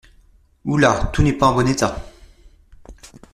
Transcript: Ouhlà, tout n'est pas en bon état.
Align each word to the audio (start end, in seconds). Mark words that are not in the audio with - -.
Ouhlà, 0.65 1.11
tout 1.13 1.21
n'est 1.21 1.31
pas 1.31 1.45
en 1.45 1.53
bon 1.53 1.67
état. 1.69 2.03